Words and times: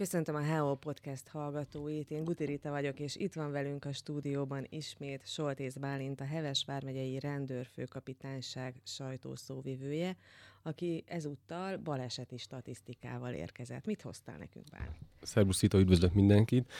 Köszöntöm 0.00 0.34
a 0.34 0.42
Heo 0.42 0.74
Podcast 0.74 1.28
hallgatóit, 1.28 2.10
én 2.10 2.24
Guti 2.24 2.44
Rita 2.44 2.70
vagyok, 2.70 3.00
és 3.00 3.16
itt 3.16 3.34
van 3.34 3.50
velünk 3.50 3.84
a 3.84 3.92
stúdióban 3.92 4.66
ismét 4.68 5.26
Soltész 5.26 5.74
Bálint, 5.74 6.20
a 6.20 6.24
Heves 6.24 6.64
vármegyei 6.64 7.18
rendőrfőkapitányság 7.18 8.74
sajtószóvivője, 8.84 10.16
aki 10.62 11.04
ezúttal 11.06 11.76
baleseti 11.76 12.38
statisztikával 12.38 13.32
érkezett. 13.32 13.86
Mit 13.86 14.02
hoztál 14.02 14.36
nekünk, 14.36 14.66
Bálint? 14.70 14.96
Szervusz, 15.22 15.56
Szita, 15.56 15.78
üdvözlök 15.78 16.12
mindenkit! 16.12 16.72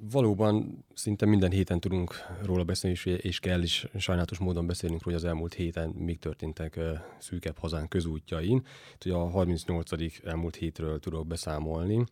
Valóban 0.00 0.84
szinte 0.94 1.26
minden 1.26 1.50
héten 1.50 1.80
tudunk 1.80 2.14
róla 2.42 2.64
beszélni, 2.64 2.98
és 3.04 3.38
kell 3.40 3.62
is 3.62 3.86
sajnálatos 3.98 4.38
módon 4.38 4.66
beszélnünk 4.66 5.02
hogy 5.02 5.14
az 5.14 5.24
elmúlt 5.24 5.54
héten 5.54 5.88
még 5.88 6.18
történtek 6.18 6.80
szűkebb 7.18 7.58
hazán 7.58 7.88
közútjain. 7.88 8.62
Ugye 9.04 9.14
a 9.14 9.28
38. 9.28 9.90
elmúlt 10.24 10.56
hétről 10.56 11.00
tudok 11.00 11.26
beszámolni. 11.26 12.04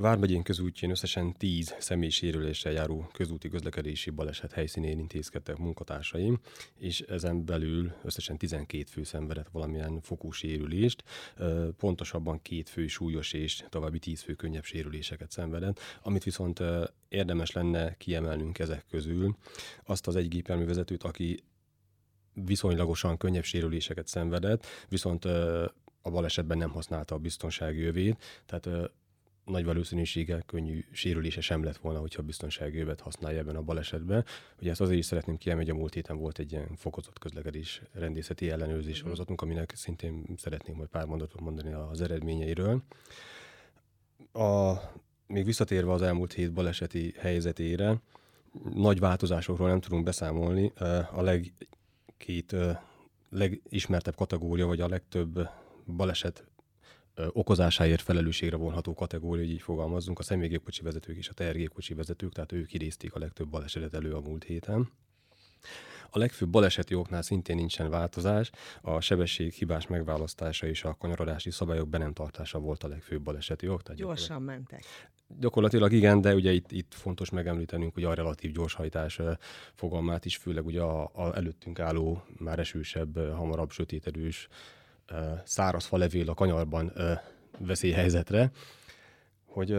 Vármegyén 0.00 0.42
közútjén 0.42 0.90
összesen 0.90 1.32
10 1.32 1.74
személysérüléssel 1.78 2.72
járó 2.72 3.08
közúti 3.12 3.48
közlekedési 3.48 4.10
baleset 4.10 4.52
helyszínén 4.52 4.98
intézkedtek 4.98 5.56
munkatársaim, 5.56 6.40
és 6.76 7.00
ezen 7.00 7.44
belül 7.44 7.92
összesen 8.02 8.38
12 8.38 8.84
fő 8.90 9.02
szenvedett 9.02 9.48
valamilyen 9.48 10.00
fokú 10.00 10.30
sérülést, 10.30 11.04
pontosabban 11.76 12.42
két 12.42 12.68
fő 12.68 12.86
súlyos 12.86 13.32
és 13.32 13.64
további 13.68 13.98
10 13.98 14.22
fő 14.22 14.34
könnyebb 14.34 14.64
sérüléseket 14.64 15.30
szenvedett, 15.30 15.80
amit 16.02 16.24
viszont 16.24 16.62
érdemes 17.08 17.52
lenne 17.52 17.96
kiemelnünk 17.96 18.58
ezek 18.58 18.84
közül 18.90 19.36
azt 19.84 20.06
az 20.06 20.16
egy 20.16 20.28
gépjárművezetőt, 20.28 21.02
aki 21.02 21.42
viszonylagosan 22.32 23.16
könnyebb 23.16 23.44
sérüléseket 23.44 24.06
szenvedett, 24.06 24.66
viszont 24.88 25.24
a 26.02 26.10
balesetben 26.10 26.58
nem 26.58 26.70
használta 26.70 27.14
a 27.14 27.18
biztonsági 27.18 27.82
övét, 27.82 28.42
tehát 28.46 28.90
nagy 29.48 29.64
valószínűséggel 29.64 30.42
könnyű 30.46 30.84
sérülése 30.90 31.40
sem 31.40 31.64
lett 31.64 31.76
volna, 31.76 31.98
hogyha 31.98 32.22
biztonsági 32.22 32.78
övet 32.78 33.00
használja 33.00 33.38
ebben 33.38 33.56
a 33.56 33.62
balesetben. 33.62 34.24
Ugye 34.60 34.70
ezt 34.70 34.80
azért 34.80 34.98
is 34.98 35.06
szeretném 35.06 35.36
kiemelni, 35.36 35.68
hogy 35.68 35.78
a 35.78 35.80
múlt 35.80 35.94
héten 35.94 36.16
volt 36.18 36.38
egy 36.38 36.52
ilyen 36.52 36.68
fokozott 36.76 37.18
közlekedés 37.18 37.82
rendészeti 37.92 38.50
ellenőrzés 38.50 38.96
sorozatunk, 38.96 39.42
aminek 39.42 39.72
szintén 39.74 40.24
szeretnék 40.36 40.76
majd 40.76 40.88
pár 40.88 41.06
mondatot 41.06 41.40
mondani 41.40 41.72
az 41.72 42.00
eredményeiről. 42.00 42.82
A, 44.32 44.72
még 45.26 45.44
visszatérve 45.44 45.92
az 45.92 46.02
elmúlt 46.02 46.32
hét 46.32 46.52
baleseti 46.52 47.14
helyzetére, 47.18 48.00
nagy 48.74 48.98
változásokról 48.98 49.68
nem 49.68 49.80
tudunk 49.80 50.04
beszámolni. 50.04 50.72
A 51.12 51.22
legkét 51.22 52.56
legismertebb 53.30 54.14
kategória, 54.14 54.66
vagy 54.66 54.80
a 54.80 54.88
legtöbb 54.88 55.48
baleset 55.96 56.44
okozásáért 57.32 58.02
felelősségre 58.02 58.56
vonható 58.56 58.94
kategória, 58.94 59.44
így 59.44 59.60
fogalmazzunk, 59.60 60.18
a 60.18 60.22
személygépkocsi 60.22 60.82
vezetők 60.82 61.16
és 61.16 61.28
a 61.28 61.32
tehergépkocsi 61.32 61.94
vezetők, 61.94 62.32
tehát 62.32 62.52
ők 62.52 62.72
idézték 62.72 63.14
a 63.14 63.18
legtöbb 63.18 63.48
balesetet 63.48 63.94
elő 63.94 64.14
a 64.14 64.20
múlt 64.20 64.44
héten. 64.44 64.90
A 66.10 66.18
legfőbb 66.18 66.48
baleseti 66.48 66.94
oknál 66.94 67.22
szintén 67.22 67.56
nincsen 67.56 67.90
változás, 67.90 68.50
a 68.80 69.00
sebesség 69.00 69.52
hibás 69.52 69.86
megválasztása 69.86 70.66
és 70.66 70.84
a 70.84 70.96
kanyarodási 70.98 71.50
szabályok 71.50 71.88
be 71.88 71.98
nem 71.98 72.12
tartása 72.12 72.58
volt 72.58 72.82
a 72.82 72.88
legfőbb 72.88 73.22
baleseti 73.22 73.68
ok. 73.68 73.82
Tehát 73.82 74.00
Gyorsan 74.00 74.42
mentek. 74.42 74.84
Gyakorlatilag 75.38 75.92
igen, 75.92 76.20
de 76.20 76.34
ugye 76.34 76.52
itt, 76.52 76.72
itt 76.72 76.94
fontos 76.94 77.30
megemlítenünk 77.30 77.96
ugye 77.96 78.06
a 78.06 78.14
relatív 78.14 78.52
gyorshajtás 78.52 79.20
fogalmát 79.74 80.24
is, 80.24 80.36
főleg 80.36 80.66
ugye 80.66 80.80
a, 80.80 81.10
a 81.14 81.36
előttünk 81.36 81.78
álló, 81.78 82.22
már 82.38 82.58
esősebb, 82.58 83.34
hamarabb 83.34 83.70
sötétedős 83.70 84.48
száraz 85.44 85.84
falevél 85.84 86.28
a 86.28 86.34
kanyarban 86.34 86.92
veszélyhelyzetre, 87.58 88.50
hogy 89.44 89.72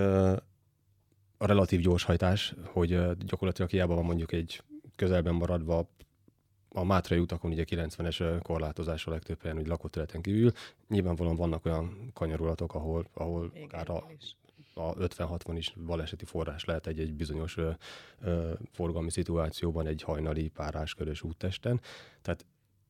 a 1.37 1.45
relatív 1.45 1.79
gyorshajtás, 1.79 2.53
hogy 2.65 3.17
gyakorlatilag 3.17 3.69
hiába 3.69 3.95
van 3.95 4.05
mondjuk 4.05 4.31
egy 4.31 4.63
közelben 4.95 5.33
maradva 5.33 5.89
a 6.69 6.83
Mátrai 6.83 7.19
utakon 7.19 7.51
ugye 7.51 7.63
90-es 7.69 8.39
korlátozás 8.43 9.07
a 9.07 9.11
legtöbb 9.11 9.41
helyen, 9.41 9.57
hogy 9.57 9.67
lakott 9.67 9.91
területen 9.91 10.21
kívül. 10.21 10.51
Nyilvánvalóan 10.87 11.35
vannak 11.35 11.65
olyan 11.65 12.11
kanyarulatok, 12.13 12.73
ahol, 12.73 13.09
ahol 13.13 13.51
Igen, 13.53 13.63
akár 13.63 13.89
a, 13.89 14.07
a 14.73 14.93
50-60 14.93 15.53
is 15.55 15.73
baleseti 15.85 16.25
forrás 16.25 16.65
lehet 16.65 16.87
egy, 16.87 16.99
egy 16.99 17.13
bizonyos 17.13 17.57
ö, 17.57 17.71
ö, 18.21 18.53
forgalmi 18.71 19.11
szituációban 19.11 19.87
egy 19.87 20.01
hajnali 20.01 20.47
páráskörös 20.47 21.21
úttesten. 21.21 21.81
Tehát 22.21 22.45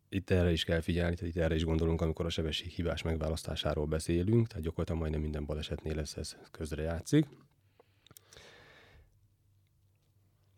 itt 0.10 0.30
erre 0.30 0.52
is 0.52 0.64
kell 0.64 0.82
figyelni, 0.82 1.16
tehát 1.16 1.36
itt 1.36 1.42
erre 1.42 1.56
is 1.56 1.64
gondolunk, 1.64 2.02
amikor 2.02 2.26
a 2.26 2.30
sebesség 2.30 2.70
hibás 2.70 3.02
megválasztásáról 3.02 3.86
beszélünk, 3.86 4.48
tehát 4.48 4.64
gyakorlatilag 4.64 5.00
majdnem 5.02 5.22
minden 5.22 5.46
balesetnél 5.46 5.96
lesz 5.96 6.16
ez 6.16 6.38
közrejátszik. 6.52 7.26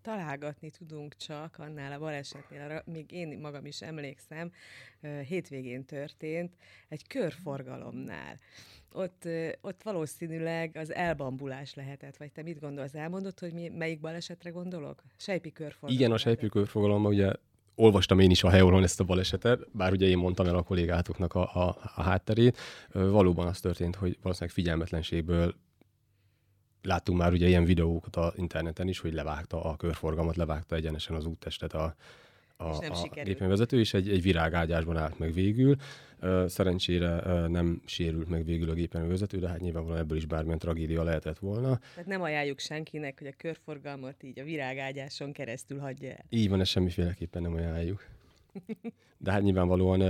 találgatni 0.02 0.70
tudunk 0.70 1.16
csak 1.16 1.56
annál 1.60 1.92
a 1.92 2.00
balesetnél, 2.00 2.62
arra 2.62 2.84
még 2.86 3.12
én 3.12 3.40
magam 3.40 3.66
is 3.66 3.82
emlékszem, 3.82 4.52
hétvégén 5.28 5.86
történt, 5.86 6.56
egy 6.88 7.08
körforgalomnál. 7.08 8.40
Ott, 8.94 9.28
ott 9.62 9.84
valószínűleg 9.84 10.76
az 10.76 10.94
elbambulás 10.94 11.74
lehetett, 11.74 12.18
vagy 12.18 12.32
te 12.32 12.42
mit 12.42 12.60
gondolsz? 12.60 12.94
Elmondod, 12.94 13.40
hogy 13.40 13.54
mi, 13.54 13.70
melyik 13.70 14.00
balesetre 14.00 14.50
gondolok? 14.50 15.04
Sejpi 15.18 15.52
körforgalom. 15.52 15.96
Igen, 15.96 16.12
a 16.12 16.18
sejpi 16.18 16.50
körforgalomban 16.50 17.14
ugye 17.14 17.34
olvastam 17.76 18.20
én 18.20 18.30
is 18.30 18.44
a 18.44 18.50
Heolon 18.50 18.84
ezt 18.84 19.00
a 19.00 19.04
balesetet, 19.04 19.68
bár 19.72 19.92
ugye 19.92 20.08
én 20.08 20.18
mondtam 20.18 20.48
el 20.48 20.56
a 20.56 20.64
kollégátoknak 20.64 21.34
a, 21.34 21.56
a, 21.56 21.78
a 21.96 22.02
hátterét. 22.02 22.58
Valóban 22.92 23.48
az 23.48 23.60
történt, 23.60 23.96
hogy 23.96 24.18
valószínűleg 24.22 24.56
figyelmetlenségből 24.56 25.56
láttunk 26.82 27.20
már 27.20 27.32
ugye 27.32 27.48
ilyen 27.48 27.64
videókat 27.64 28.16
az 28.16 28.34
interneten 28.36 28.88
is, 28.88 29.00
hogy 29.00 29.14
levágta 29.14 29.64
a 29.64 29.76
körforgalmat, 29.76 30.36
levágta 30.36 30.76
egyenesen 30.76 31.16
az 31.16 31.26
úttestet 31.26 31.74
a, 31.74 31.96
a, 32.62 32.76
a 32.76 33.10
gépjárművezető, 33.14 33.80
és 33.80 33.94
egy, 33.94 34.10
egy 34.10 34.22
virágágyásban 34.22 34.98
állt 34.98 35.20
meg 35.20 35.34
végül. 35.34 35.76
Szerencsére 36.46 37.48
nem 37.48 37.82
sérült 37.86 38.30
meg 38.30 38.46
végül 38.46 38.70
a 38.70 38.74
gépjárművezető, 38.74 39.40
de 39.40 39.48
hát 39.48 39.60
nyilvánvalóan 39.60 40.00
ebből 40.02 40.18
is 40.18 40.26
bármilyen 40.26 40.60
tragédia 40.60 41.04
lehetett 41.04 41.40
volna. 41.40 41.80
Tehát 41.94 42.10
nem 42.10 42.22
ajánljuk 42.22 42.60
senkinek, 42.60 43.18
hogy 43.18 43.28
a 43.28 43.34
körforgalmat 43.38 44.24
így 44.24 44.40
a 44.40 44.44
virágágyáson 44.44 45.32
keresztül 45.32 45.80
hagyja 45.80 46.10
el. 46.10 46.26
Így 46.30 46.50
van, 46.50 46.60
ezt 46.60 46.72
semmiféleképpen 46.72 47.42
nem 47.42 47.54
ajánljuk. 47.54 48.06
De 49.18 49.32
hát 49.32 49.42
nyilvánvalóan 49.42 50.02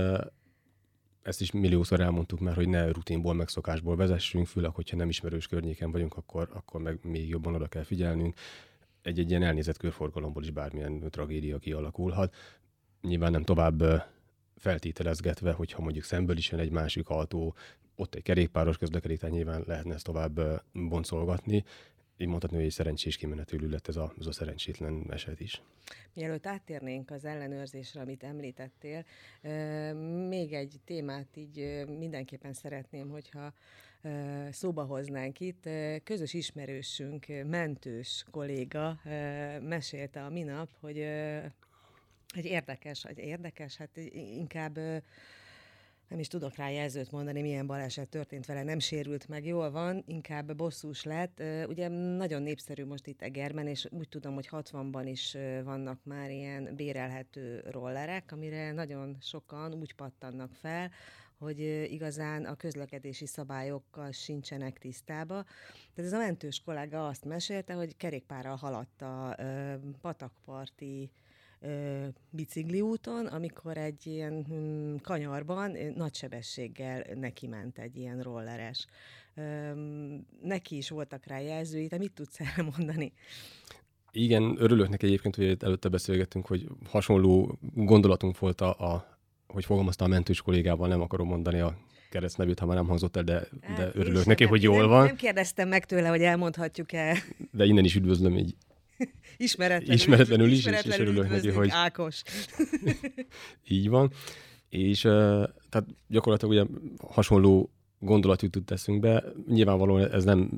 ezt 1.22 1.40
is 1.40 1.50
milliószor 1.50 2.00
elmondtuk 2.00 2.40
már, 2.40 2.54
hogy 2.54 2.68
ne 2.68 2.90
rutinból, 2.90 3.34
megszokásból 3.34 3.96
vezessünk, 3.96 4.46
főleg, 4.46 4.70
hogyha 4.70 4.96
nem 4.96 5.08
ismerős 5.08 5.46
környéken 5.46 5.90
vagyunk, 5.90 6.16
akkor, 6.16 6.48
akkor 6.52 6.82
meg 6.82 6.98
még 7.02 7.28
jobban 7.28 7.54
oda 7.54 7.66
kell 7.66 7.82
figyelnünk 7.82 8.34
egy-egy 9.02 9.30
ilyen 9.30 9.42
elnézett 9.42 9.76
körforgalomból 9.76 10.42
is 10.42 10.50
bármilyen 10.50 11.10
tragédia 11.10 11.58
kialakulhat. 11.58 12.34
Nyilván 13.00 13.30
nem 13.30 13.42
tovább 13.42 13.82
feltételezgetve, 14.56 15.52
hogyha 15.52 15.82
mondjuk 15.82 16.04
szemből 16.04 16.36
is 16.36 16.50
jön 16.50 16.60
egy 16.60 16.70
másik 16.70 17.08
autó, 17.08 17.54
ott 17.96 18.14
egy 18.14 18.22
kerékpáros 18.22 18.76
közlekedik, 18.76 19.18
tehát 19.18 19.34
nyilván 19.34 19.64
lehetne 19.66 19.94
ezt 19.94 20.04
tovább 20.04 20.62
boncolgatni. 20.72 21.64
Így 22.16 22.28
mondhatni, 22.28 22.56
hogy 22.56 22.66
egy 22.66 22.72
szerencsés 22.72 23.16
kimenetülő 23.16 23.68
lett 23.68 23.88
ez 23.88 23.96
a, 23.96 24.12
ez 24.18 24.26
a 24.26 24.32
szerencsétlen 24.32 25.06
eset 25.10 25.40
is. 25.40 25.62
Mielőtt 26.12 26.46
áttérnénk 26.46 27.10
az 27.10 27.24
ellenőrzésre, 27.24 28.00
amit 28.00 28.22
említettél, 28.22 29.04
még 30.28 30.52
egy 30.52 30.80
témát 30.84 31.36
így 31.36 31.84
mindenképpen 31.98 32.52
szeretném, 32.52 33.08
hogyha 33.08 33.52
szóba 34.50 34.84
hoznánk 34.84 35.40
itt. 35.40 35.68
Közös 36.04 36.34
ismerősünk, 36.34 37.26
mentős 37.46 38.24
kolléga 38.30 39.00
mesélte 39.60 40.24
a 40.24 40.30
minap, 40.30 40.68
hogy 40.80 40.98
egy 42.34 42.44
érdekes, 42.44 43.04
egy 43.04 43.18
érdekes, 43.18 43.76
hát 43.76 43.96
inkább 44.12 44.78
nem 46.12 46.20
is 46.20 46.28
tudok 46.28 46.56
rá 46.56 46.70
jelzőt 46.70 47.10
mondani, 47.10 47.40
milyen 47.40 47.66
baleset 47.66 48.08
történt 48.08 48.46
vele, 48.46 48.62
nem 48.62 48.78
sérült 48.78 49.28
meg, 49.28 49.46
jól 49.46 49.70
van, 49.70 50.04
inkább 50.06 50.56
bosszús 50.56 51.04
lett. 51.04 51.42
Ugye 51.68 51.88
nagyon 52.16 52.42
népszerű 52.42 52.84
most 52.84 53.06
itt 53.06 53.22
Egerben, 53.22 53.66
és 53.66 53.88
úgy 53.90 54.08
tudom, 54.08 54.34
hogy 54.34 54.48
60-ban 54.50 55.02
is 55.04 55.36
vannak 55.64 56.04
már 56.04 56.30
ilyen 56.30 56.74
bérelhető 56.76 57.62
rollerek, 57.70 58.32
amire 58.32 58.72
nagyon 58.72 59.16
sokan 59.20 59.74
úgy 59.74 59.94
pattannak 59.94 60.54
fel, 60.54 60.90
hogy 61.38 61.58
igazán 61.92 62.44
a 62.44 62.56
közlekedési 62.56 63.26
szabályokkal 63.26 64.10
sincsenek 64.10 64.78
tisztába. 64.78 65.44
Tehát 65.94 66.12
ez 66.12 66.18
a 66.18 66.24
mentős 66.24 66.60
kollega 66.64 67.06
azt 67.06 67.24
mesélte, 67.24 67.72
hogy 67.72 67.96
kerékpárral 67.96 68.56
haladt 68.56 69.02
a 69.02 69.36
patakparti 70.00 71.10
bicikli 72.30 72.80
úton, 72.80 73.26
amikor 73.26 73.76
egy 73.76 74.06
ilyen 74.06 74.44
hm, 74.44 74.94
kanyarban 75.02 75.76
nagy 75.94 76.14
sebességgel 76.14 77.04
neki 77.14 77.46
ment 77.46 77.78
egy 77.78 77.96
ilyen 77.96 78.20
rolleres. 78.20 78.86
Neki 80.42 80.76
is 80.76 80.88
voltak 80.88 81.26
rá 81.26 81.38
jelzői, 81.38 81.86
de 81.86 81.98
mit 81.98 82.12
tudsz 82.12 82.40
erre 82.40 82.70
mondani? 82.76 83.12
Igen, 84.12 84.56
örülök 84.58 84.88
neki 84.88 85.06
egyébként, 85.06 85.36
hogy 85.36 85.56
előtte 85.60 85.88
beszélgettünk, 85.88 86.46
hogy 86.46 86.66
hasonló 86.88 87.58
gondolatunk 87.74 88.38
volt 88.38 88.60
a, 88.60 88.94
a 88.94 89.18
hogy 89.46 89.64
fogalmazta 89.64 90.04
a 90.04 90.08
mentős 90.08 90.42
kollégával, 90.42 90.88
nem 90.88 91.00
akarom 91.00 91.28
mondani 91.28 91.60
a 91.60 91.76
keresztnevét, 92.10 92.58
ha 92.58 92.66
már 92.66 92.76
nem 92.76 92.86
hangzott 92.86 93.16
el, 93.16 93.22
de, 93.22 93.48
de 93.60 93.66
Hát, 93.66 93.94
örülök 93.94 94.18
én 94.18 94.24
neki, 94.26 94.44
hogy 94.44 94.62
jól 94.62 94.78
nem, 94.78 94.88
van. 94.88 95.06
Nem 95.06 95.16
kérdeztem 95.16 95.68
meg 95.68 95.84
tőle, 95.84 96.08
hogy 96.08 96.22
elmondhatjuk-e 96.22 97.16
De 97.50 97.64
innen 97.64 97.84
is 97.84 97.94
üdvözlöm 97.94 98.36
így 98.36 98.54
ismeretlenül. 99.36 99.94
Ismeretlenül 100.00 100.50
is, 100.50 100.52
és- 100.52 100.64
és 100.64 100.68
ismeretlenül 100.78 101.06
örülök 101.06 101.30
neki, 101.30 101.48
hogy- 101.50 101.68
Ákos. 101.72 102.22
Így 103.68 103.88
van. 103.88 104.10
És 104.68 105.00
tehát 105.00 105.86
gyakorlatilag 106.08 106.52
ugye 106.68 106.78
hasonló 107.08 107.70
gondolat 107.98 108.42
jutott 108.42 108.70
eszünkbe. 108.70 109.24
Nyilvánvalóan 109.48 110.12
ez 110.12 110.24
nem 110.24 110.50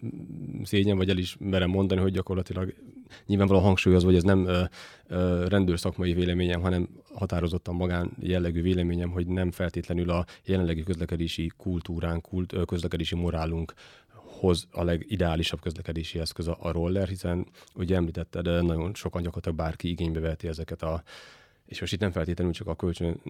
szégyen, 0.62 0.96
vagy 0.96 1.08
el 1.08 1.18
is 1.18 1.36
merem 1.40 1.70
mondani, 1.70 2.00
hogy 2.00 2.12
gyakorlatilag 2.12 2.74
nyilvánvalóan 3.26 3.64
hangsúlyozva, 3.64 4.06
hogy 4.08 4.16
ez 4.16 4.22
nem 4.22 4.44
uh, 4.44 4.60
uh, 5.10 5.48
rendőr 5.48 5.78
szakmai 5.78 6.12
véleményem, 6.12 6.60
hanem 6.60 6.88
határozottan 7.14 7.74
magán 7.74 8.10
jellegű 8.20 8.62
véleményem, 8.62 9.10
hogy 9.10 9.26
nem 9.26 9.50
feltétlenül 9.50 10.10
a 10.10 10.24
jelenlegi 10.44 10.82
közlekedési 10.82 11.52
kultúránk, 11.56 12.22
kult, 12.22 12.52
ö, 12.52 12.64
közlekedési 12.64 13.14
morálunk 13.14 13.74
hoz 14.44 14.68
a 14.70 14.82
legideálisabb 14.82 15.60
közlekedési 15.60 16.18
eszköz 16.18 16.48
a, 16.48 16.56
a 16.60 16.72
roller, 16.72 17.08
hiszen 17.08 17.46
ugye 17.74 17.96
említetted, 17.96 18.46
ö, 18.46 18.62
nagyon 18.62 18.94
sokan 18.94 19.22
gyakorlatilag 19.22 19.58
bárki 19.58 19.88
igénybe 19.88 20.20
veheti 20.20 20.48
ezeket 20.48 20.82
a 20.82 21.02
és 21.64 21.80
most 21.80 21.92
itt 21.92 22.00
nem 22.00 22.10
feltétlenül 22.10 22.52
csak 22.52 22.66
a 22.66 22.74
kölcsön 22.74 23.20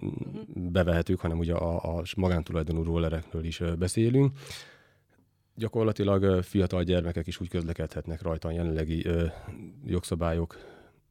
bevehetők, 0.53 1.19
hanem 1.19 1.37
ugye 1.37 1.53
a, 1.53 1.97
a 1.97 2.03
magántulajdonú 2.15 2.83
rollerekről 2.83 3.43
is 3.43 3.59
ö, 3.59 3.73
beszélünk. 3.73 4.37
Gyakorlatilag 5.55 6.23
ö, 6.23 6.39
fiatal 6.41 6.83
gyermekek 6.83 7.27
is 7.27 7.39
úgy 7.39 7.49
közlekedhetnek 7.49 8.21
rajta 8.21 8.47
a 8.47 8.51
jelenlegi 8.51 9.05
ö, 9.05 9.25
jogszabályok 9.85 10.57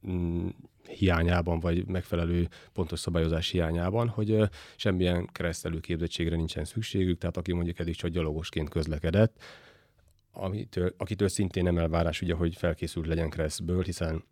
mm, 0.07 0.47
hiányában, 0.87 1.59
vagy 1.59 1.87
megfelelő 1.87 2.47
pontos 2.73 2.99
szabályozás 2.99 3.49
hiányában, 3.49 4.07
hogy 4.07 4.31
ö, 4.31 4.45
semmilyen 4.75 5.29
keresztelő 5.31 5.79
képzettségre 5.79 6.35
nincsen 6.35 6.65
szükségük, 6.65 7.17
tehát 7.17 7.37
aki 7.37 7.53
mondjuk 7.53 7.79
eddig 7.79 7.95
csak 7.95 8.09
gyalogosként 8.09 8.69
közlekedett, 8.69 9.41
amitől, 10.35 10.93
akitől 10.97 11.27
szintén 11.27 11.63
nem 11.63 11.77
elvárás, 11.77 12.21
ugye, 12.21 12.33
hogy 12.33 12.55
felkészült 12.55 13.07
legyen 13.07 13.29
keresztből, 13.29 13.83
hiszen 13.83 14.23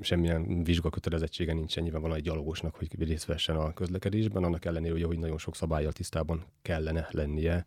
semmilyen 0.00 0.64
vizsgakötelezettsége 0.64 1.52
nincsen 1.52 1.82
nyilvánvalóan 1.82 2.18
egy 2.18 2.24
gyalogosnak, 2.24 2.74
hogy 2.74 3.04
részt 3.04 3.24
vessen 3.24 3.56
a 3.56 3.72
közlekedésben, 3.72 4.44
annak 4.44 4.64
ellenére, 4.64 4.94
ugye, 4.94 5.06
hogy 5.06 5.18
nagyon 5.18 5.38
sok 5.38 5.56
szabályjal 5.56 5.92
tisztában 5.92 6.44
kellene 6.62 7.08
lennie. 7.10 7.64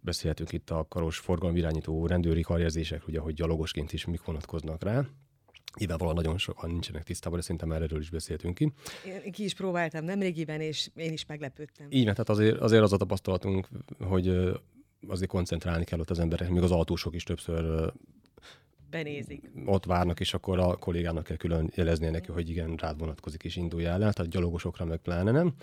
Beszélhetünk 0.00 0.52
itt 0.52 0.70
a 0.70 0.86
karos 0.88 1.18
forgalmi 1.18 1.58
irányító 1.58 2.06
rendőri 2.06 2.40
karjelzések, 2.40 3.06
ugye, 3.06 3.18
hogy 3.18 3.34
gyalogosként 3.34 3.92
is 3.92 4.04
mik 4.04 4.24
vonatkoznak 4.24 4.82
rá. 4.82 5.04
Nyilvánvalóan 5.78 6.14
nagyon 6.14 6.38
sokan 6.38 6.70
nincsenek 6.70 7.02
tisztában, 7.02 7.38
de 7.38 7.44
szerintem 7.44 7.68
már 7.68 7.82
erről 7.82 8.00
is 8.00 8.10
beszéltünk 8.10 8.60
itt. 8.60 8.74
Én 9.24 9.32
ki 9.32 9.44
is 9.44 9.54
próbáltam 9.54 10.04
nemrégiben, 10.04 10.60
és 10.60 10.90
én 10.94 11.12
is 11.12 11.26
meglepődtem. 11.26 11.86
Így 11.90 12.02
tehát 12.02 12.28
azért, 12.28 12.60
azért 12.60 12.82
az 12.82 12.92
a 12.92 12.96
tapasztalatunk, 12.96 13.68
hogy 14.00 14.26
azért 15.08 15.30
koncentrálni 15.30 15.84
kell 15.84 15.98
ott 15.98 16.10
az 16.10 16.18
emberek, 16.18 16.50
még 16.50 16.62
az 16.62 16.70
autósok 16.70 17.14
is 17.14 17.22
többször 17.22 17.92
Benézik. 18.90 19.50
ott 19.64 19.84
várnak, 19.84 20.20
és 20.20 20.34
akkor 20.34 20.58
a 20.58 20.76
kollégának 20.76 21.24
kell 21.24 21.36
külön 21.36 21.70
jeleznie 21.74 22.10
neki, 22.10 22.32
hogy 22.32 22.50
igen, 22.50 22.74
rád 22.76 22.98
vonatkozik, 22.98 23.44
és 23.44 23.56
induljál 23.56 24.04
el, 24.04 24.12
tehát 24.12 24.32
gyalogosokra 24.32 24.84
meg 24.84 24.98
pláne 24.98 25.30
nem. 25.30 25.54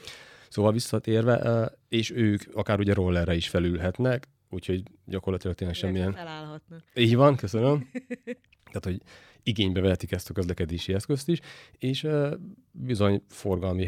Szóval 0.50 0.71
visszatérve, 0.71 1.71
és 1.89 2.12
ők 2.12 2.41
akár 2.53 2.80
ugye 2.80 2.94
rollerre 2.94 3.35
is 3.35 3.50
felülhetnek, 3.50 4.27
úgyhogy 4.50 4.83
gyakorlatilag 5.06 5.56
tényleg 5.56 5.75
semmilyen... 5.75 6.13
Felállhatnak. 6.13 6.83
Így 6.95 7.15
van, 7.15 7.36
köszönöm. 7.36 7.89
Tehát, 8.74 8.83
hogy 8.83 9.01
igénybe 9.44 9.81
vehetik 9.81 10.12
ezt 10.12 10.29
a 10.29 10.33
közlekedési 10.33 10.94
eszközt 10.94 11.27
is, 11.27 11.39
és 11.77 12.07
bizony 12.71 13.24
forgalmi 13.27 13.86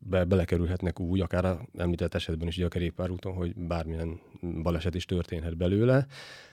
helyzetekbe 0.00 0.24
belekerülhetnek 0.24 1.00
úgy, 1.00 1.20
akár 1.20 1.44
a 1.44 1.60
említett 1.76 2.14
esetben 2.14 2.48
is 2.48 2.56
ugye 2.56 2.66
a 2.66 2.68
kerékpárúton, 2.68 3.32
hogy 3.32 3.54
bármilyen 3.54 4.20
baleset 4.62 4.94
is 4.94 5.04
történhet 5.04 5.56
belőle. 5.56 6.06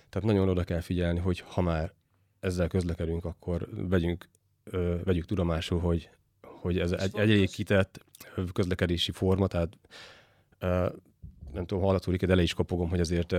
Tehát 0.09 0.27
nagyon 0.27 0.49
oda 0.49 0.63
kell 0.63 0.81
figyelni, 0.81 1.19
hogy 1.19 1.39
ha 1.39 1.61
már 1.61 1.93
ezzel 2.39 2.67
közlekedünk, 2.67 3.25
akkor 3.25 3.67
vegyünk, 3.71 4.29
ö, 4.63 4.95
vegyük 5.03 5.25
tudomásul, 5.25 5.79
hogy, 5.79 6.09
hogy 6.41 6.79
ez 6.79 6.91
egy, 6.91 7.01
egy 7.01 7.09
fontos. 7.09 7.29
elég 7.29 7.49
közlekedési 8.53 9.11
forma, 9.11 9.47
tehát 9.47 9.77
ö, 10.59 10.89
nem 11.53 11.65
tudom, 11.65 11.83
hallatszódik, 11.83 12.25
de 12.25 12.35
le 12.35 12.41
is 12.41 12.53
kopogom, 12.53 12.89
hogy 12.89 12.99
azért 12.99 13.35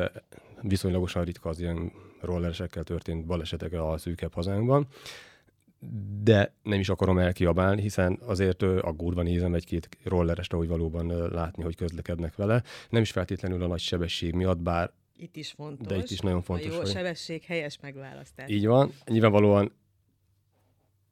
viszonylagosan 0.63 1.25
ritka 1.25 1.49
az 1.49 1.61
ilyen 1.61 1.93
rolleresekkel 2.21 2.83
történt 2.83 3.27
balesetek 3.27 3.73
a 3.73 3.99
szűkebb 3.99 4.35
hazánkban. 4.35 4.87
De 6.23 6.55
nem 6.63 6.81
is 6.81 6.89
akarom 6.89 7.19
elkiabálni, 7.19 7.81
hiszen 7.83 8.19
azért 8.27 8.63
aggódva 8.63 9.23
nézem 9.23 9.55
egy-két 9.55 9.89
rollerest, 10.05 10.53
ahogy 10.53 10.69
valóban 10.69 11.07
látni, 11.33 11.63
hogy 11.63 11.77
közlekednek 11.77 12.37
vele. 12.37 12.63
Nem 12.91 13.03
is 13.03 13.11
feltétlenül 13.11 13.63
a 13.63 13.67
nagy 13.67 13.81
sebesség 13.81 14.35
miatt, 14.35 14.59
bár 14.59 14.91
Itt 15.17 15.37
is 15.37 15.51
fontos. 15.51 15.87
De 15.87 15.97
itt 15.97 16.11
is 16.11 16.19
nagyon 16.21 16.43
fontos, 16.43 16.67
A 16.67 16.73
jó 16.73 16.77
hogy- 16.81 16.91
sebesség, 16.91 17.43
helyes 17.43 17.79
megválasztás. 17.83 18.51
Így 18.51 18.67
van. 18.67 18.93
Nyilvánvalóan 19.07 19.73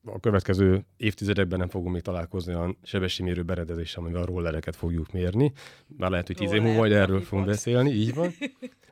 a 0.06 0.20
következő 0.20 0.84
évtizedekben 0.96 1.58
nem 1.58 1.68
fogunk 1.68 1.92
még 1.92 2.02
találkozni 2.02 2.54
olyan 2.54 2.76
sebességmérő 2.82 3.42
berendezéssel, 3.42 4.02
amivel 4.02 4.22
a 4.22 4.26
rollereket 4.26 4.76
fogjuk 4.76 5.12
mérni. 5.12 5.52
Már 5.96 6.10
lehet, 6.10 6.26
hogy 6.26 6.36
tíz 6.36 6.52
év 6.52 6.62
múlva 6.62 6.78
majd 6.78 6.92
erről 6.92 7.20
fogunk 7.20 7.46
beszélni, 7.46 7.90
így 7.90 8.14
van. 8.14 8.30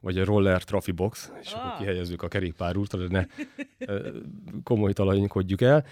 Vagy 0.01 0.19
a 0.19 0.25
roller 0.25 0.65
trafibox, 0.65 1.33
és 1.43 1.53
Ah. 1.53 1.65
akkor 1.67 1.79
kihelyezzük 1.79 2.23
a 2.23 2.29
kerékpárútra, 2.29 3.07
de 3.07 3.09
ne 3.19 3.27
komoly 4.63 4.93
talajinkodjuk 4.93 5.61
el. 5.61 5.85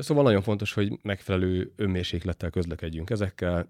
Szóval 0.00 0.22
nagyon 0.24 0.42
fontos, 0.42 0.72
hogy 0.72 0.98
megfelelő 1.02 1.72
önmérséklettel 1.76 2.50
közlekedjünk 2.50 3.10
ezekkel. 3.10 3.68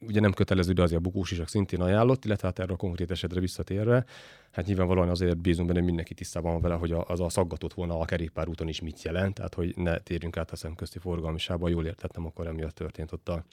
Ugye 0.00 0.20
nem 0.20 0.32
kötelező, 0.32 0.72
de 0.72 0.82
azért 0.82 0.98
a 0.98 1.02
bukós 1.02 1.30
is 1.30 1.40
szintén 1.44 1.80
ajánlott, 1.80 2.24
illetve 2.24 2.46
hát 2.46 2.58
erre 2.58 2.72
a 2.72 2.76
konkrét 2.76 3.10
esetre 3.10 3.40
visszatérve, 3.40 4.04
hát 4.50 4.66
nyilvánvalóan 4.66 5.08
azért 5.08 5.38
bízunk 5.38 5.66
benne, 5.66 5.78
hogy 5.78 5.88
mindenki 5.88 6.14
tisztában 6.14 6.52
van 6.52 6.60
vele, 6.60 6.74
hogy 6.74 6.92
az 6.92 7.20
a 7.20 7.28
szaggatott 7.28 7.74
volna 7.74 7.98
a 7.98 8.04
kerékpárúton 8.04 8.68
is 8.68 8.80
mit 8.80 9.02
jelent, 9.02 9.34
tehát 9.34 9.54
hogy 9.54 9.76
ne 9.76 9.98
térjünk 9.98 10.36
át 10.36 10.50
a 10.50 10.56
szemközti 10.56 10.98
forgalmisába, 10.98 11.68
jól 11.68 11.86
értettem, 11.86 12.26
akkor 12.26 12.46
emiatt 12.46 12.74
történt 12.74 13.12
ott 13.12 13.28
a, 13.28 13.44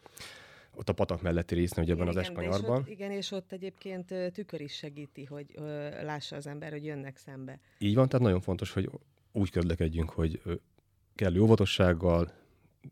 ott 0.75 0.89
a 0.89 0.93
patak 0.93 1.21
melletti 1.21 1.55
résznél, 1.55 1.83
ugye 1.83 1.93
ebben 1.93 2.07
az 2.07 2.15
ott, 2.67 2.89
igen, 2.89 3.11
és 3.11 3.31
ott 3.31 3.51
egyébként 3.51 4.13
tükör 4.33 4.61
is 4.61 4.73
segíti, 4.73 5.23
hogy 5.23 5.45
ö, 5.55 5.61
lássa 6.03 6.35
az 6.35 6.47
ember, 6.47 6.71
hogy 6.71 6.85
jönnek 6.85 7.17
szembe. 7.17 7.59
Így 7.77 7.95
van, 7.95 8.07
tehát 8.07 8.25
nagyon 8.25 8.41
fontos, 8.41 8.71
hogy 8.71 8.89
úgy 9.31 9.49
közlekedjünk, 9.49 10.09
hogy 10.09 10.41
kellő 11.15 11.41
óvatossággal, 11.41 12.31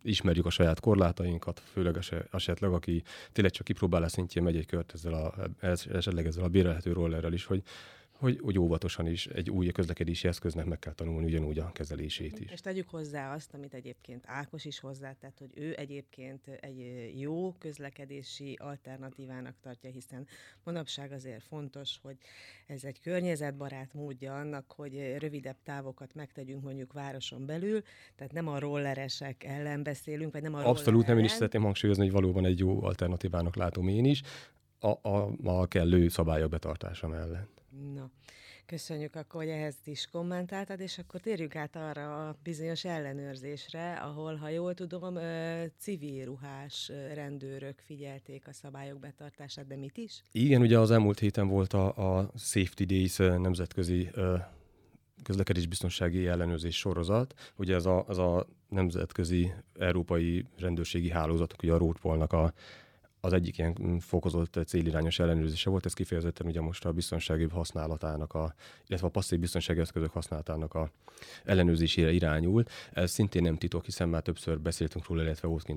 ismerjük 0.02 0.46
a 0.46 0.50
saját 0.50 0.80
korlátainkat, 0.80 1.62
főleg 1.72 1.98
es- 1.98 2.14
esetleg, 2.32 2.72
aki 2.72 3.04
tényleg 3.32 3.54
csak 3.54 3.66
kipróbálás 3.66 4.12
szintjén 4.12 4.44
megy 4.44 4.56
egy 4.56 4.66
kört 4.66 4.92
ezzel 4.94 5.14
a, 5.14 5.34
esetleg 5.92 6.26
ezzel 6.26 6.44
a 6.44 6.48
bérelhető 6.48 6.92
rollerrel 6.92 7.34
is, 7.34 7.46
hogy, 7.46 7.64
hogy, 8.24 8.40
hogy 8.44 8.60
óvatosan 8.60 9.08
is 9.08 9.28
egy 9.28 9.50
új 9.50 9.68
közlekedési 9.68 10.28
eszköznek 10.28 10.66
meg 10.66 10.80
kell 10.80 10.94
tanulni 10.94 11.26
ugyanúgy 11.26 11.60
a 11.60 11.72
kezelését 11.72 12.40
is. 12.40 12.52
És 12.52 12.62
tegyük 12.62 12.90
hozzá 12.90 13.34
azt, 13.34 13.54
amit 13.54 13.74
egyébként 13.74 14.24
Ákos 14.28 14.66
is 14.66 14.80
hozzátett, 14.80 15.38
hogy 15.38 15.50
ő 15.56 15.74
egyébként 15.78 16.48
egy 16.48 17.12
jó 17.20 17.54
közlekedési 17.54 18.58
alternatívának 18.62 19.56
tartja, 19.62 19.90
hiszen 19.90 20.28
manapság 20.64 21.12
azért 21.12 21.44
fontos, 21.44 22.00
hogy 22.02 22.18
ez 22.68 22.84
egy 22.84 23.00
környezetbarát 23.00 23.94
módja 23.94 24.36
annak, 24.36 24.72
hogy 24.76 25.16
rövidebb 25.18 25.58
távokat 25.64 26.16
megtegyünk 26.16 26.64
mondjuk 26.64 26.94
városon 26.94 27.46
belül, 27.46 27.82
tehát 28.16 28.34
nem 28.34 28.48
a 28.48 28.60
rolleresek 28.60 29.44
ellen 29.44 29.84
beszélünk, 29.84 30.32
vagy 30.32 30.42
nem 30.42 30.54
a 30.54 30.68
Abszolút 30.68 31.08
nem, 31.08 31.18
én 31.18 31.24
is 31.24 31.32
szeretném 31.32 31.62
hangsúlyozni, 31.62 32.04
hogy 32.04 32.14
valóban 32.14 32.46
egy 32.46 32.60
jó 32.60 32.84
alternatívának 32.84 33.56
látom 33.56 33.88
én 33.88 34.06
is, 34.06 34.22
a, 34.80 35.10
a, 35.10 35.32
a 35.44 35.68
kellő 35.68 36.08
szabályok 36.08 36.50
betartása 36.50 37.08
mellett. 37.08 37.53
Na, 37.94 38.10
köszönjük 38.66 39.16
akkor, 39.16 39.42
hogy 39.42 39.52
ehhez 39.52 39.76
is 39.84 40.08
kommentáltad, 40.12 40.80
és 40.80 40.98
akkor 40.98 41.20
térjünk 41.20 41.56
át 41.56 41.76
arra 41.76 42.28
a 42.28 42.38
bizonyos 42.44 42.86
ellenőrzésre, 42.86 43.94
ahol, 43.94 44.36
ha 44.36 44.50
jól 44.50 44.74
tudom, 44.74 45.18
civil 45.78 46.26
ruhás 46.26 46.92
rendőrök 47.14 47.80
figyelték 47.80 48.48
a 48.48 48.54
szabályok 48.54 49.00
betartását, 49.00 49.68
de 49.68 49.76
mit 49.76 49.98
is? 49.98 50.24
Igen, 50.32 50.62
ugye 50.62 50.80
az 50.80 50.92
elmúlt 50.92 51.20
héten 51.20 51.48
volt 51.48 51.74
a, 51.74 52.18
a 52.18 52.32
Safety 52.36 52.84
Days 52.84 53.18
nemzetközi 53.18 54.10
közlekedésbiztonsági 55.24 56.28
ellenőrzés 56.28 56.78
sorozat. 56.78 57.34
Ugye 57.56 57.76
ez 57.76 57.86
a, 57.86 58.04
az 58.08 58.18
a 58.18 58.48
nemzetközi 58.70 59.54
európai 59.80 60.46
rendőrségi 60.58 61.10
hálózat, 61.10 61.56
ugye 61.64 61.74
a 61.74 61.78
Roadpolnak 61.78 62.34
a, 62.34 62.54
az 63.26 63.34
egyik 63.34 63.58
ilyen 63.58 63.78
mm, 63.82 63.98
fokozott 63.98 64.60
célirányos 64.66 65.20
ellenőrzése 65.20 65.70
volt, 65.70 65.86
ez 65.86 65.94
kifejezetten 65.94 66.48
ugye 66.48 66.62
most 66.62 66.86
a 66.86 66.92
biztonsági 66.92 67.48
használatának, 67.48 68.34
a, 68.34 68.54
illetve 68.88 69.08
a 69.08 69.10
passzív 69.10 69.40
biztonsági 69.40 69.80
eszközök 69.80 70.12
használatának 70.12 70.74
a 70.74 70.92
ellenőrzésére 71.44 72.12
irányul. 72.12 72.64
Ez 72.94 73.12
szintén 73.12 73.42
nem 73.42 73.58
titok, 73.58 73.86
hiszen 73.86 74.10
már 74.10 74.22
többször 74.22 74.60
beszéltünk 74.60 75.08
róla, 75.08 75.22
illetve 75.22 75.48
volt 75.48 75.68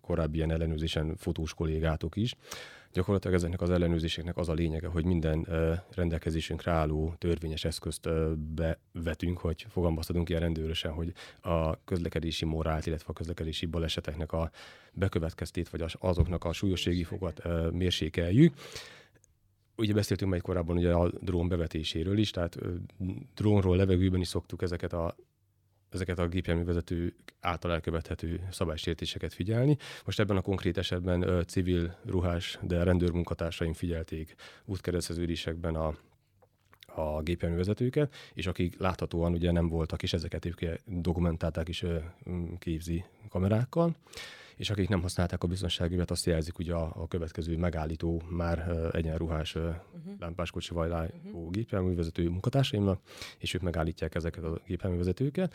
korábbi 0.00 0.36
ilyen 0.36 0.50
ellenőrzésen 0.50 1.16
fotós 1.16 1.54
kollégátok 1.54 2.16
is. 2.16 2.34
Gyakorlatilag 2.92 3.36
ezeknek 3.36 3.60
az 3.60 3.70
ellenőrzéseknek 3.70 4.36
az 4.36 4.48
a 4.48 4.52
lényege, 4.52 4.86
hogy 4.86 5.04
minden 5.04 5.46
rendelkezésünkre 5.94 6.70
álló 6.70 7.14
törvényes 7.18 7.64
eszközt 7.64 8.08
bevetünk, 8.54 9.38
hogy 9.38 9.66
fogalmazhatunk 9.68 10.28
ilyen 10.28 10.40
rendőrösen, 10.40 10.92
hogy 10.92 11.12
a 11.40 11.84
közlekedési 11.84 12.44
morált, 12.44 12.86
illetve 12.86 13.06
a 13.08 13.12
közlekedési 13.12 13.66
baleseteknek 13.66 14.32
a 14.32 14.50
bekövetkeztét, 14.92 15.68
vagy 15.68 15.82
az- 15.82 15.96
azoknak 15.98 16.44
a 16.44 16.52
súlyosségi 16.52 17.04
fogat 17.04 17.42
mérsékeljük. 17.72 18.54
ugye 19.76 19.92
beszéltünk 19.92 20.30
majd 20.30 20.42
korábban 20.42 20.76
ugye 20.76 20.92
a 20.92 21.10
drón 21.20 21.48
bevetéséről 21.48 22.18
is, 22.18 22.30
tehát 22.30 22.58
drónról 23.34 23.76
levegőben 23.76 24.20
is 24.20 24.28
szoktuk 24.28 24.62
ezeket 24.62 24.92
a 24.92 25.16
ezeket 25.94 26.18
a 26.18 26.28
gépjárművezető 26.28 27.14
által 27.40 27.72
elkövethető 27.72 28.48
szabálysértéseket 28.50 29.34
figyelni. 29.34 29.76
Most 30.04 30.20
ebben 30.20 30.36
a 30.36 30.40
konkrét 30.40 30.78
esetben 30.78 31.22
ö, 31.22 31.42
civil 31.42 31.96
ruhás, 32.04 32.58
de 32.62 32.82
rendőrmunkatársaim 32.82 33.72
figyelték 33.72 34.34
útkereszteződésekben 34.64 35.74
a, 35.74 35.96
a 36.86 37.22
gépjárművezetőket, 37.22 38.14
és 38.34 38.46
akik 38.46 38.78
láthatóan 38.78 39.32
ugye 39.32 39.50
nem 39.50 39.68
voltak, 39.68 40.02
és 40.02 40.12
ezeket 40.12 40.48
dokumentálták 40.86 41.68
is 41.68 41.84
képzi 42.58 43.04
kamerákkal 43.28 43.96
és 44.56 44.70
akik 44.70 44.88
nem 44.88 45.00
használták 45.00 45.42
a 45.42 45.46
biztonságivet, 45.46 46.10
azt 46.10 46.26
jelzik 46.26 46.58
ugye 46.58 46.74
a, 46.74 46.92
a 46.96 47.08
következő 47.08 47.56
megállító 47.56 48.22
már 48.28 48.68
uh, 48.68 48.88
egyenruhás 48.92 49.54
uh, 49.54 49.62
uh-huh. 49.62 50.12
lámpáskocsi 50.18 50.74
uh-huh. 50.74 51.50
gépjárművezető 51.50 52.28
munkatársaimnak, 52.28 53.00
és 53.38 53.54
ők 53.54 53.62
megállítják 53.62 54.14
ezeket 54.14 54.44
a 54.44 54.60
gépjárművezetőket. 54.66 55.54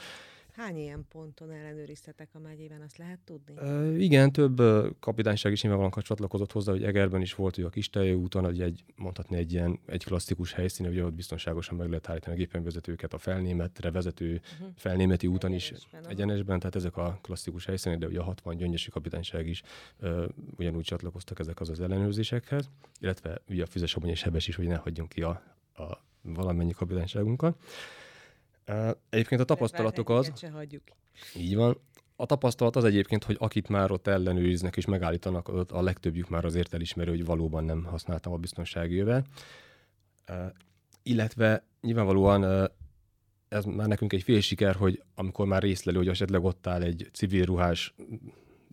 Hány 0.57 0.77
ilyen 0.77 1.05
ponton 1.09 1.51
ellenőriztetek 1.51 2.29
a 2.33 2.39
megyében, 2.39 2.81
azt 2.81 2.97
lehet 2.97 3.19
tudni? 3.19 3.53
Uh, 3.53 4.01
igen, 4.01 4.31
több 4.31 4.61
kapitányság 4.99 5.51
is 5.51 5.61
nyilvánvalóan 5.61 6.03
csatlakozott 6.03 6.51
hozzá, 6.51 6.71
hogy 6.71 6.83
Egerben 6.83 7.21
is 7.21 7.35
volt, 7.35 7.55
hogy 7.55 7.63
a 7.63 7.69
Kisteljő 7.69 8.13
úton, 8.13 8.43
hogy 8.43 8.61
egy, 8.61 8.83
mondhatni 8.95 9.37
egy 9.37 9.53
ilyen 9.53 9.79
egy 9.85 10.03
klasszikus 10.03 10.53
helyszín, 10.53 10.85
hogy 10.85 10.99
ott 10.99 11.13
biztonságosan 11.13 11.77
meg 11.77 11.87
lehet 11.87 12.09
állítani 12.09 12.35
a 12.35 12.37
gépjárművezetőket 12.37 13.13
a 13.13 13.17
felnémetre 13.17 13.91
vezető 13.91 14.41
uh-huh. 14.53 14.67
felnémeti 14.75 15.27
úton 15.27 15.53
egyenesben, 15.53 16.01
is 16.01 16.09
egyenesben, 16.09 16.59
tehát 16.59 16.75
ezek 16.75 16.97
a 16.97 17.19
klasszikus 17.21 17.65
helyszínek, 17.65 17.97
de 17.97 18.07
ugye 18.07 18.19
a 18.19 18.23
60 18.23 18.57
gyöngyösi 18.57 18.89
kapitányság 18.89 19.47
is 19.47 19.61
uh, 20.01 20.23
ugyanúgy 20.57 20.83
csatlakoztak 20.83 21.39
ezek 21.39 21.59
az, 21.59 21.69
az 21.69 21.79
ellenőrzésekhez, 21.79 22.69
illetve 22.99 23.41
ugye 23.49 23.63
a 23.63 23.67
Füzesabony 23.67 24.09
és 24.09 24.23
Hebes 24.23 24.47
is, 24.47 24.55
hogy 24.55 24.67
ne 24.67 24.75
hagyjunk 24.75 25.09
ki 25.09 25.21
a, 25.21 25.41
a 25.75 26.01
valamennyi 26.21 26.71
kapitányságunkat. 26.71 27.57
Egyébként 29.09 29.41
a 29.41 29.43
tapasztalatok 29.43 30.09
az... 30.09 30.31
Se 30.35 30.49
hagyjuk. 30.49 30.83
Így 31.35 31.55
van. 31.55 31.77
A 32.15 32.25
tapasztalat 32.25 32.75
az 32.75 32.83
egyébként, 32.83 33.23
hogy 33.23 33.35
akit 33.39 33.67
már 33.67 33.91
ott 33.91 34.07
ellenőriznek 34.07 34.77
és 34.77 34.85
megállítanak, 34.85 35.47
ott 35.47 35.71
a 35.71 35.81
legtöbbjük 35.81 36.29
már 36.29 36.45
azért 36.45 36.73
elismerő, 36.73 37.09
hogy 37.09 37.25
valóban 37.25 37.63
nem 37.63 37.83
használtam 37.83 38.33
a 38.33 38.37
biztonsági 38.37 38.95
jöve. 38.95 39.23
illetve 41.03 41.63
nyilvánvalóan 41.81 42.69
ez 43.47 43.65
már 43.65 43.87
nekünk 43.87 44.13
egy 44.13 44.23
fél 44.23 44.41
siker, 44.41 44.75
hogy 44.75 45.03
amikor 45.15 45.47
már 45.47 45.61
részlelő, 45.61 45.97
hogy 45.97 46.07
esetleg 46.07 46.43
ott 46.43 46.67
áll 46.67 46.81
egy 46.81 47.09
civil 47.13 47.45
ruhás 47.45 47.93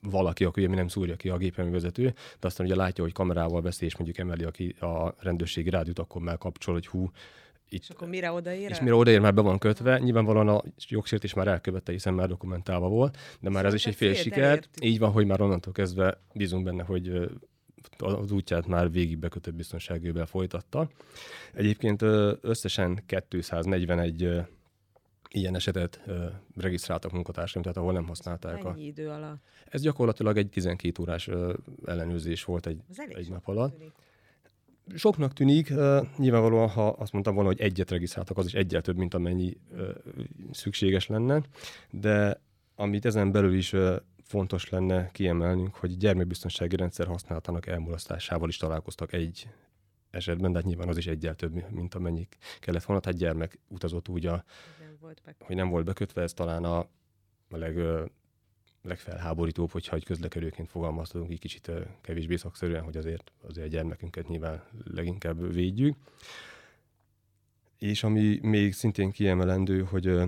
valaki, 0.02 0.44
aki 0.44 0.64
ugye 0.64 0.74
nem 0.74 0.88
szúrja 0.88 1.16
ki 1.16 1.28
a 1.28 1.36
gépjárművezető, 1.36 2.14
de 2.40 2.46
aztán 2.46 2.66
ugye 2.66 2.76
látja, 2.76 3.04
hogy 3.04 3.12
kamerával 3.12 3.60
beszél, 3.60 3.88
és 3.88 3.96
mondjuk 3.96 4.18
emeli 4.18 4.44
a, 4.78 4.86
a 4.86 5.14
rendőrségi 5.18 5.70
rádiót, 5.70 5.98
akkor 5.98 6.22
már 6.22 6.38
kapcsol, 6.38 6.74
hogy 6.74 6.86
hú, 6.86 7.10
itt, 7.74 7.82
és 7.82 7.90
akkor 7.90 8.08
mire 8.08 8.32
odaér? 8.32 8.70
És 8.70 8.80
mire 8.80 8.94
odaér, 8.94 9.20
már 9.20 9.34
be 9.34 9.40
van 9.40 9.58
kötve. 9.58 9.98
Nyilvánvalóan 9.98 10.48
a 10.48 10.62
jogsértés 10.88 11.34
már 11.34 11.48
elkövette, 11.48 11.92
hiszen 11.92 12.14
már 12.14 12.28
dokumentálva 12.28 12.88
volt, 12.88 13.16
de 13.40 13.50
már 13.50 13.66
ez 13.66 13.74
is 13.74 13.86
egy 13.86 13.94
fél 13.94 14.14
siker. 14.14 14.62
Így 14.80 14.98
van, 14.98 15.10
hogy 15.10 15.26
már 15.26 15.40
onnantól 15.40 15.72
kezdve 15.72 16.20
bízunk 16.34 16.64
benne, 16.64 16.82
hogy 16.82 17.30
az 17.98 18.32
útját 18.32 18.66
már 18.66 18.90
végig 18.90 19.18
bekötött 19.18 19.54
biztonságővel 19.54 20.26
folytatta. 20.26 20.90
Egyébként 21.52 22.02
összesen 22.40 23.02
241 23.26 24.46
ilyen 25.28 25.54
esetet 25.54 26.00
regisztráltak 26.56 27.12
munkatársaim, 27.12 27.62
tehát 27.62 27.78
ahol 27.78 27.92
nem 27.92 28.06
használták. 28.06 28.62
Mennyi 28.62 28.84
a... 28.84 28.86
idő 28.86 29.08
alatt? 29.08 29.42
Ez 29.68 29.82
gyakorlatilag 29.82 30.36
egy 30.36 30.48
12 30.48 31.02
órás 31.02 31.30
ellenőrzés 31.84 32.44
volt 32.44 32.66
egy, 32.66 32.80
egy 33.08 33.30
nap 33.30 33.48
alatt. 33.48 33.76
Tűnik 33.76 33.92
soknak 34.94 35.32
tűnik, 35.32 35.70
uh, 35.70 36.06
nyilvánvalóan, 36.16 36.68
ha 36.68 36.88
azt 36.88 37.12
mondtam 37.12 37.34
volna, 37.34 37.48
hogy 37.48 37.60
egyet 37.60 37.90
regisztráltak, 37.90 38.36
az 38.36 38.46
is 38.46 38.54
egyel 38.54 38.80
több, 38.80 38.96
mint 38.96 39.14
amennyi 39.14 39.56
uh, 39.70 39.88
szükséges 40.52 41.06
lenne, 41.06 41.42
de 41.90 42.40
amit 42.74 43.04
ezen 43.04 43.32
belül 43.32 43.54
is 43.54 43.72
uh, 43.72 43.96
fontos 44.22 44.68
lenne 44.68 45.10
kiemelnünk, 45.12 45.74
hogy 45.74 45.96
gyermekbiztonsági 45.96 46.76
rendszer 46.76 47.06
használatának 47.06 47.66
elmulasztásával 47.66 48.48
is 48.48 48.56
találkoztak 48.56 49.12
egy 49.12 49.48
esetben, 50.10 50.52
de 50.52 50.58
hát 50.58 50.66
nyilván 50.66 50.88
az 50.88 50.96
is 50.96 51.06
egyel 51.06 51.34
több, 51.34 51.70
mint 51.70 51.94
amennyi 51.94 52.28
kellett 52.60 52.84
volna. 52.84 53.02
Tehát 53.02 53.18
gyermek 53.18 53.58
utazott 53.68 54.08
úgy, 54.08 54.26
a, 54.26 54.44
nem 54.80 54.96
volt 55.00 55.22
hogy 55.38 55.56
nem 55.56 55.68
volt 55.68 55.84
bekötve, 55.84 56.22
ez 56.22 56.32
talán 56.32 56.64
a, 56.64 56.78
a 57.50 57.56
leg, 57.56 57.76
legfelháborítóbb, 58.84 59.70
hogyha 59.70 59.96
egy 59.96 60.04
közlekedőként 60.04 60.68
fogalmaztunk, 60.70 61.30
egy 61.30 61.38
kicsit 61.38 61.70
kevésbé 62.00 62.36
szakszerűen, 62.36 62.82
hogy 62.82 62.96
azért, 62.96 63.32
azért 63.48 63.66
a 63.66 63.70
gyermekünket 63.70 64.28
nyilván 64.28 64.62
leginkább 64.84 65.52
védjük. 65.52 65.96
És 67.78 68.02
ami 68.02 68.38
még 68.42 68.72
szintén 68.72 69.10
kiemelendő, 69.10 69.82
hogy 69.82 70.20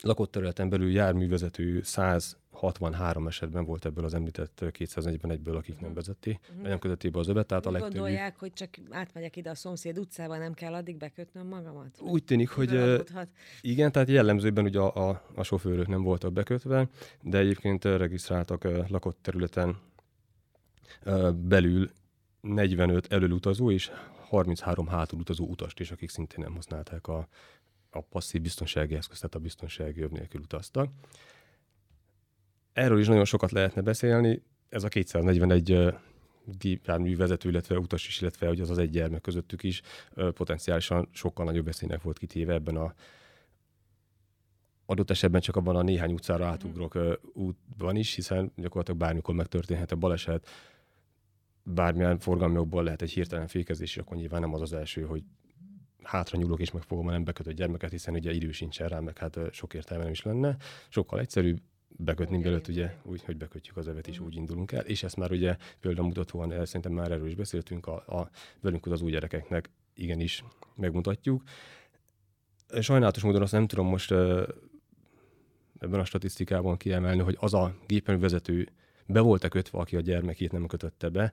lakott 0.00 0.30
területen 0.30 0.68
belül 0.68 0.90
járművezető 0.90 1.82
100 1.82 2.36
63 2.58 3.26
esetben 3.26 3.64
volt 3.64 3.84
ebből 3.84 4.04
az 4.04 4.14
említett 4.14 4.60
241-ből, 4.60 5.56
akik 5.56 5.80
nem 5.80 5.94
vezették, 5.94 6.38
uh-huh. 6.50 6.68
nem 6.68 6.78
kötötték 6.78 7.10
be 7.10 7.18
az 7.18 7.28
övet, 7.28 7.46
tehát 7.46 7.66
Úgy 7.66 7.74
a 7.74 7.78
legtöbb. 7.78 7.92
gondolják, 7.92 8.38
hogy 8.38 8.52
csak 8.52 8.68
átmegyek 8.90 9.36
ide 9.36 9.50
a 9.50 9.54
szomszéd 9.54 9.98
utcába, 9.98 10.38
nem 10.38 10.52
kell 10.52 10.74
addig 10.74 10.96
bekötnöm 10.96 11.46
magamat? 11.46 12.00
Úgy 12.00 12.24
tűnik, 12.24 12.48
hogy 12.48 12.76
adódhat? 12.76 13.28
igen, 13.60 13.92
tehát 13.92 14.08
jellemzőben 14.08 14.64
ugye 14.64 14.78
a, 14.78 15.08
a, 15.08 15.22
a 15.34 15.42
sofőrök 15.42 15.86
nem 15.86 16.02
voltak 16.02 16.32
bekötve, 16.32 16.88
de 17.22 17.38
egyébként 17.38 17.84
regisztráltak 17.84 18.88
lakott 18.88 19.18
területen 19.22 19.78
belül 21.34 21.90
45 22.40 23.12
elölutazó 23.12 23.70
és 23.70 23.90
33 24.28 24.86
hátulutazó 24.86 25.46
utast 25.46 25.80
is, 25.80 25.90
akik 25.90 26.10
szintén 26.10 26.44
nem 26.44 26.54
használták 26.54 27.06
a, 27.06 27.28
a 27.90 28.00
passzív 28.00 28.40
biztonsági 28.40 28.94
eszközt, 28.94 29.20
tehát 29.20 29.36
a 29.36 29.38
biztonsági 29.38 30.00
öv 30.00 30.10
nélkül 30.10 30.40
utaztak. 30.40 30.90
Erről 32.78 32.98
is 32.98 33.06
nagyon 33.06 33.24
sokat 33.24 33.50
lehetne 33.50 33.82
beszélni. 33.82 34.42
Ez 34.68 34.84
a 34.84 34.88
241 34.88 35.94
gépjármű 36.44 37.16
vezető, 37.16 37.48
illetve 37.48 37.78
utas 37.78 38.06
is, 38.06 38.20
illetve 38.20 38.46
hogy 38.46 38.60
az 38.60 38.70
az 38.70 38.78
egy 38.78 38.90
gyermek 38.90 39.20
közöttük 39.20 39.62
is 39.62 39.82
potenciálisan 40.14 41.08
sokkal 41.12 41.44
nagyobb 41.44 41.64
veszélynek 41.64 42.02
volt 42.02 42.18
kitéve 42.18 42.52
ebben 42.52 42.76
a 42.76 42.94
adott 44.86 45.10
esetben 45.10 45.40
csak 45.40 45.56
abban 45.56 45.76
a 45.76 45.82
néhány 45.82 46.12
utcára 46.12 46.46
átugrok 46.46 46.94
uh, 46.94 47.12
útban 47.32 47.96
is, 47.96 48.14
hiszen 48.14 48.52
gyakorlatilag 48.56 49.00
bármikor 49.00 49.34
megtörténhet 49.34 49.92
a 49.92 49.96
baleset, 49.96 50.48
bármilyen 51.62 52.18
forgalmi 52.18 52.66
lehet 52.70 53.02
egy 53.02 53.10
hirtelen 53.10 53.46
fékezés, 53.46 53.96
és 53.96 54.02
akkor 54.02 54.16
nyilván 54.16 54.40
nem 54.40 54.54
az 54.54 54.60
az 54.60 54.72
első, 54.72 55.02
hogy 55.02 55.22
hátra 56.02 56.38
nyúlok 56.38 56.60
és 56.60 56.70
megfogom 56.70 57.06
a 57.08 57.10
nem 57.10 57.24
bekötött 57.24 57.54
gyermeket, 57.54 57.90
hiszen 57.90 58.14
ugye 58.14 58.32
idő 58.32 58.50
sincsen 58.50 58.88
rá, 58.88 59.00
meg 59.00 59.18
hát 59.18 59.38
sok 59.50 59.74
értelme 59.74 60.02
nem 60.02 60.12
is 60.12 60.22
lenne. 60.22 60.56
Sokkal 60.88 61.20
egyszerűbb, 61.20 61.60
bekötni 61.88 62.38
belőtt, 62.38 62.68
ugye 62.68 62.94
úgy, 63.02 63.24
hogy 63.24 63.36
bekötjük 63.36 63.76
az 63.76 63.88
evet, 63.88 64.08
és 64.08 64.18
úgy 64.18 64.34
indulunk 64.34 64.72
el. 64.72 64.84
És 64.84 65.02
ezt 65.02 65.16
már 65.16 65.30
ugye 65.30 65.56
példamutatóan, 65.80 66.52
el, 66.52 66.64
szerintem 66.64 66.92
már 66.92 67.10
erről 67.10 67.26
is 67.26 67.34
beszéltünk, 67.34 67.86
a, 67.86 67.94
a 67.94 68.30
velünk 68.60 68.86
az 68.86 69.02
új 69.02 69.10
gyerekeknek 69.10 69.70
igenis 69.94 70.44
megmutatjuk. 70.74 71.42
Sajnálatos 72.80 73.22
módon 73.22 73.42
azt 73.42 73.52
nem 73.52 73.66
tudom 73.66 73.86
most 73.86 74.10
ebben 75.80 76.00
a 76.00 76.04
statisztikában 76.04 76.76
kiemelni, 76.76 77.22
hogy 77.22 77.36
az 77.40 77.54
a 77.54 77.74
gépjárművezető 77.86 78.68
be 79.06 79.20
volt-e 79.20 79.48
kötve, 79.48 79.78
aki 79.78 79.96
a 79.96 80.00
gyermekét 80.00 80.52
nem 80.52 80.66
kötötte 80.66 81.08
be, 81.08 81.32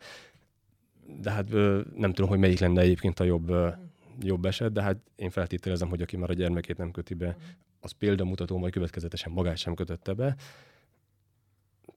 de 1.21 1.31
hát 1.31 1.49
nem 1.95 2.13
tudom, 2.13 2.29
hogy 2.29 2.39
melyik 2.39 2.59
lenne 2.59 2.81
egyébként 2.81 3.19
a 3.19 3.23
jobb, 3.23 3.51
jobb 4.19 4.45
eset, 4.45 4.71
de 4.71 4.81
hát 4.81 4.97
én 5.15 5.29
feltételezem, 5.29 5.89
hogy 5.89 6.01
aki 6.01 6.17
már 6.17 6.29
a 6.29 6.33
gyermekét 6.33 6.77
nem 6.77 6.91
köti 6.91 7.13
be, 7.13 7.37
az 7.85 7.91
példamutató, 7.91 8.57
majd 8.57 8.73
következetesen 8.73 9.31
magát 9.31 9.57
sem 9.57 9.73
kötötte 9.73 10.13
be. 10.13 10.35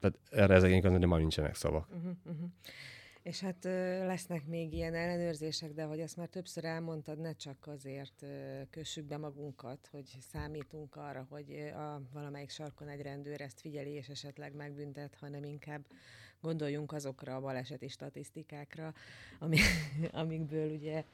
Tehát 0.01 0.19
erre 0.31 0.55
ezek 0.55 0.85
azért 0.85 1.07
már 1.07 1.19
nincsenek 1.19 1.55
szavak. 1.55 1.89
Uh-huh, 1.89 2.17
uh-huh. 2.25 2.49
És 3.23 3.41
hát 3.41 3.65
lesznek 4.05 4.47
még 4.47 4.73
ilyen 4.73 4.95
ellenőrzések, 4.95 5.73
de 5.73 5.85
hogy 5.85 6.01
ezt 6.01 6.17
már 6.17 6.29
többször 6.29 6.65
elmondtad, 6.65 7.19
ne 7.19 7.33
csak 7.33 7.67
azért 7.67 8.27
kössük 8.71 9.05
be 9.05 9.17
magunkat, 9.17 9.89
hogy 9.91 10.17
számítunk 10.21 10.97
arra, 10.97 11.27
hogy 11.31 11.53
a 11.75 12.03
valamelyik 12.13 12.51
sarkon 12.51 12.89
egy 12.89 13.01
rendőr 13.01 13.41
ezt 13.41 13.61
figyeli, 13.61 13.91
és 13.91 14.09
esetleg 14.09 14.55
megbüntet, 14.55 15.17
hanem 15.21 15.45
inkább 15.45 15.85
gondoljunk 16.41 16.93
azokra 16.93 17.37
a 17.37 17.41
baleseti 17.41 17.89
statisztikákra, 17.89 18.95
ami, 19.39 19.59
amikből 20.11 20.71
ugye 20.71 21.05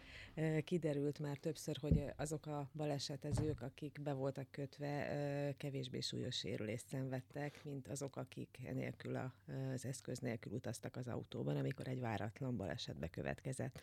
kiderült 0.64 1.19
már 1.19 1.37
többször, 1.37 1.76
hogy 1.81 2.04
azok 2.16 2.47
a 2.47 2.69
balesetezők, 2.73 3.62
akik 3.62 4.00
be 4.02 4.12
voltak 4.12 4.47
kötve, 4.50 5.54
kevésbé 5.57 6.00
súlyos 6.00 6.37
sérülést 6.37 6.87
szenvedtek, 6.87 7.61
mint 7.64 7.88
azok, 7.88 8.16
akik 8.16 8.59
nélkül 8.75 9.16
az 9.75 9.85
eszköz 9.85 10.19
nélkül 10.19 10.52
utaztak 10.52 10.97
az 10.97 11.09
autóban, 11.09 11.57
amikor 11.57 11.88
egy 11.88 12.00
váratlan 12.00 12.57
balesetbe 12.57 13.09
következett. 13.09 13.81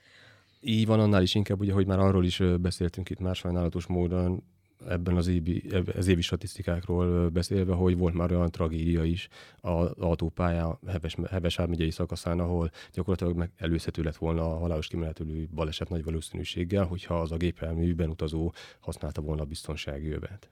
Így 0.60 0.86
van, 0.86 1.00
annál 1.00 1.22
is 1.22 1.36
inkább, 1.36 1.60
ugye, 1.60 1.74
hogy 1.74 1.86
már 1.86 2.00
arról 2.00 2.26
is 2.26 2.42
beszéltünk 2.60 3.10
itt 3.10 3.20
már 3.20 3.36
sajnálatos 3.36 3.86
módon, 3.88 4.44
ebben 4.88 5.16
az 5.18 5.28
évi, 5.28 5.64
az 5.96 6.08
évi 6.08 6.22
statisztikákról 6.22 7.30
beszélve, 7.30 7.74
hogy 7.74 7.98
volt 7.98 8.14
már 8.14 8.32
olyan 8.32 8.52
tragédia 8.52 9.04
is 9.04 9.28
az 9.60 9.92
autópálya 9.98 10.80
Heves, 10.88 11.16
Heves 11.30 11.58
megyei 11.58 11.92
szakaszán, 11.92 12.40
ahol 12.40 12.72
gyakorlatilag 12.94 13.36
meg 13.36 13.52
előzhető 13.58 14.04
lett 14.04 14.16
volna 14.16 14.44
a 14.44 14.58
halálos 14.58 14.88
kimenetelő 14.88 15.48
baleset 15.54 15.90
nagy 15.90 16.04
valószínűséggel, 16.04 16.86
hogyha 16.86 17.20
az 17.20 17.32
a 17.32 17.38
gépjárműben 17.38 18.10
utazó 18.10 18.54
használta 18.80 19.22
volna 19.22 19.42
a 19.42 19.46
biztonsági 19.46 20.10
övet. 20.10 20.50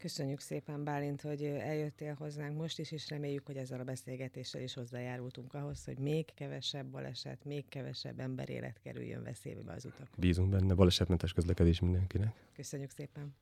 Köszönjük 0.00 0.40
szépen, 0.40 0.84
Bálint, 0.84 1.20
hogy 1.20 1.44
eljöttél 1.44 2.14
hozzánk 2.14 2.56
most 2.56 2.78
is, 2.78 2.90
és 2.90 3.08
reméljük, 3.08 3.46
hogy 3.46 3.56
ezzel 3.56 3.80
a 3.80 3.84
beszélgetéssel 3.84 4.62
is 4.62 4.74
hozzájárultunk 4.74 5.54
ahhoz, 5.54 5.84
hogy 5.84 5.98
még 5.98 6.34
kevesebb 6.34 6.86
baleset, 6.86 7.44
még 7.44 7.68
kevesebb 7.68 8.20
ember 8.20 8.48
élet 8.48 8.80
kerüljön 8.82 9.22
veszélybe 9.22 9.72
az 9.72 9.84
utakon. 9.84 10.08
Bízunk 10.16 10.50
benne, 10.50 10.74
balesetmentes 10.74 11.32
közlekedés 11.32 11.80
mindenkinek. 11.80 12.34
Köszönjük 12.52 12.90
szépen. 12.90 13.34